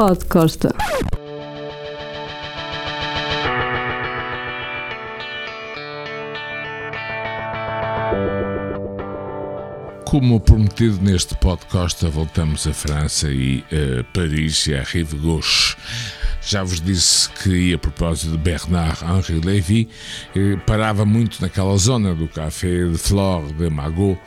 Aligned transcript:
Pod 0.00 0.24
Costa. 0.30 0.74
Como 10.06 10.40
prometido 10.40 10.98
neste 11.02 11.34
podcast, 11.34 12.02
voltamos 12.06 12.66
a 12.66 12.72
França 12.72 13.30
e 13.30 13.62
a 13.70 14.02
Paris 14.14 14.66
e 14.68 14.74
à 14.74 14.82
Rive 14.82 15.18
Gauche. 15.18 15.76
Já 16.40 16.64
vos 16.64 16.80
disse 16.80 17.28
que 17.28 17.74
a 17.74 17.78
propósito 17.78 18.32
de 18.32 18.38
Bernard-Henri 18.38 19.42
Lévy, 19.44 19.86
eh, 20.34 20.56
parava 20.66 21.04
muito 21.04 21.42
naquela 21.42 21.76
zona 21.76 22.14
do 22.14 22.26
Café 22.26 22.86
de 22.86 22.96
Flore 22.96 23.52
de 23.52 23.68
Magot, 23.68 24.18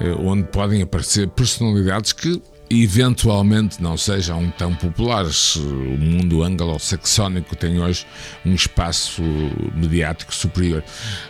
eh, 0.00 0.14
onde 0.18 0.42
podem 0.48 0.82
aparecer 0.82 1.28
personalidades 1.28 2.12
que 2.12 2.42
eventualmente 2.70 3.82
não 3.82 3.96
sejam 3.96 4.50
tão 4.58 4.74
populares. 4.74 5.56
O 5.56 5.98
mundo 5.98 6.42
anglo-saxónico 6.42 7.54
tem 7.56 7.80
hoje 7.80 8.06
um 8.44 8.54
espaço 8.54 9.22
mediático 9.74 10.34
superior. 10.34 10.82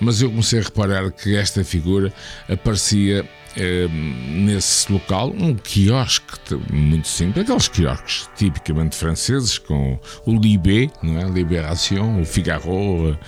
Mas 0.00 0.22
eu 0.22 0.30
comecei 0.30 0.60
a 0.60 0.62
reparar 0.62 1.10
que 1.10 1.36
esta 1.36 1.64
figura 1.64 2.12
aparecia 2.48 3.28
eh, 3.56 3.88
nesse 3.88 4.92
local 4.92 5.34
um 5.36 5.54
quiosque 5.54 6.54
muito 6.70 7.08
simples, 7.08 7.44
aqueles 7.44 7.66
quiosques 7.66 8.28
tipicamente 8.36 8.94
franceses 8.94 9.58
com 9.58 9.98
o 10.24 10.38
Libé, 10.38 10.88
não 11.02 11.18
é? 11.18 11.24
Libération, 11.24 12.20
o 12.20 12.24
Figaro, 12.24 13.18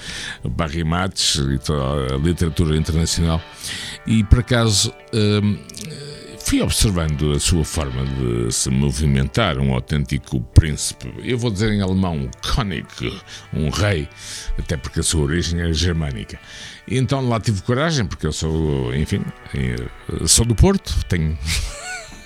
Barry 0.45 0.85
Match 0.85 1.37
e 1.37 1.59
toda 1.59 2.15
a 2.15 2.19
literatura 2.19 2.77
internacional. 2.77 3.43
E 4.07 4.23
por 4.25 4.39
acaso 4.41 4.93
eh, 5.13 6.10
fui 6.51 6.61
observando 6.63 7.31
a 7.31 7.39
sua 7.39 7.65
forma 7.65 8.05
de 8.05 8.51
se 8.51 8.69
movimentar, 8.71 9.57
um 9.59 9.73
autêntico 9.73 10.41
príncipe. 10.41 11.15
Eu 11.23 11.39
vou 11.39 11.49
dizer 11.49 11.71
em 11.71 11.81
alemão 11.81 12.29
König, 12.43 12.89
um 13.55 13.71
rei, 13.71 14.09
até 14.59 14.77
porque 14.77 14.99
a 14.99 15.03
sua 15.05 15.23
origem 15.23 15.61
é 15.61 15.73
germânica. 15.73 16.41
E 16.89 16.99
então 16.99 17.21
lá 17.29 17.39
tive 17.39 17.63
coragem, 17.63 18.05
porque 18.05 18.27
eu 18.27 18.33
sou, 18.33 18.93
enfim, 18.97 19.25
sou 20.27 20.45
do 20.45 20.57
Porto, 20.57 20.93
tenho. 21.05 21.39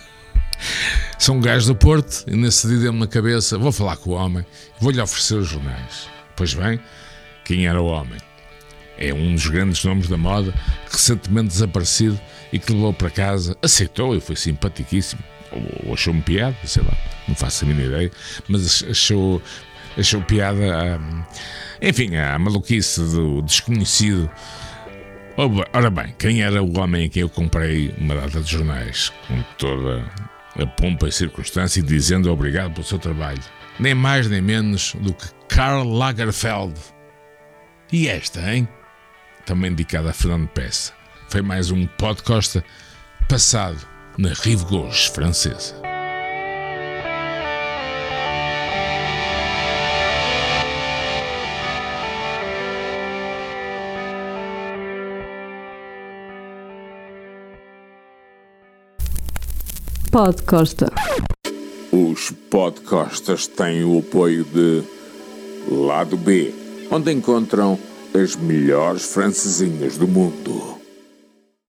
sou 1.21 1.35
um 1.35 1.41
gajo 1.41 1.67
do 1.67 1.77
Porto, 1.77 2.25
e 2.27 2.35
nesse 2.35 2.67
dia 2.67 2.79
deu-me 2.79 3.01
na 3.01 3.07
cabeça: 3.07 3.59
vou 3.59 3.73
falar 3.73 3.99
com 3.99 4.13
o 4.13 4.15
homem, 4.15 4.43
vou-lhe 4.81 5.03
oferecer 5.03 5.35
os 5.35 5.49
jornais. 5.49 6.09
Pois 6.35 6.55
bem, 6.55 6.81
quem 7.45 7.67
era 7.67 7.79
o 7.79 7.89
homem? 7.89 8.19
É 8.99 9.13
um 9.13 9.35
dos 9.35 9.47
grandes 9.47 9.85
nomes 9.85 10.09
da 10.09 10.17
moda, 10.17 10.55
recentemente 10.91 11.49
desaparecido 11.49 12.21
e 12.53 12.59
que 12.59 12.73
levou 12.73 12.93
para 12.93 13.11
casa, 13.11 13.57
aceitou 13.61 14.17
e 14.17 14.21
foi 14.21 14.37
simpaticíssimo. 14.37 15.23
Ou 15.85 15.95
achou-me 15.95 16.23
piada, 16.23 16.57
sei 16.65 16.83
lá, 16.83 16.93
não 17.29 17.35
faço 17.35 17.65
a 17.65 17.69
mínima 17.69 17.87
ideia, 17.87 18.11
mas 18.49 18.85
achou, 18.89 19.43
achou 19.97 20.21
piada, 20.23 20.63
a, 20.77 21.87
enfim, 21.87 22.17
a 22.17 22.39
maluquice 22.39 23.01
do 23.01 23.43
desconhecido. 23.43 24.31
Ora 25.73 25.91
bem, 25.91 26.15
quem 26.17 26.43
era 26.43 26.63
o 26.63 26.79
homem 26.79 27.07
a 27.07 27.09
quem 27.09 27.23
eu 27.23 27.29
comprei 27.29 27.93
uma 27.99 28.15
data 28.15 28.41
de 28.41 28.51
jornais, 28.51 29.13
com 29.27 29.43
toda 29.59 30.05
a 30.57 30.67
pompa 30.67 31.09
e 31.09 31.13
circunstância, 31.13 31.81
e 31.81 31.83
dizendo 31.83 32.31
obrigado 32.33 32.73
pelo 32.75 32.87
seu 32.87 32.99
trabalho? 32.99 33.43
Nem 33.81 33.95
mais 33.95 34.29
nem 34.29 34.41
menos 34.41 34.95
do 35.01 35.13
que 35.13 35.27
Karl 35.49 35.89
Lagerfeld. 35.89 36.75
E 37.93 38.07
esta, 38.07 38.41
hein? 38.55 38.69
Também 39.47 39.71
dedicada 39.71 40.11
a 40.11 40.13
Fernando 40.13 40.49
Peça 40.49 40.93
foi 41.29 41.43
mais 41.43 41.71
um 41.71 41.87
podcast 41.87 42.65
passado 43.29 43.79
na 44.17 44.31
Rive 44.31 44.65
Gauche 44.65 45.11
francesa. 45.11 45.75
Podcosta. 60.11 60.91
Os 61.93 62.31
podcastas 62.49 63.47
têm 63.47 63.85
o 63.85 63.99
apoio 63.99 64.45
de 64.45 64.85
Lado 65.69 66.17
B, 66.17 66.55
onde 66.91 67.13
encontram 67.13 67.79
as 68.15 68.37
melhores 68.37 69.05
francesinhas 69.05 69.99
do 69.99 70.07
mundo. 70.07 70.84